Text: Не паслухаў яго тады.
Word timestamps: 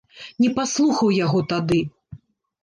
Не 0.43 0.47
паслухаў 0.55 1.11
яго 1.17 1.43
тады. 1.53 1.79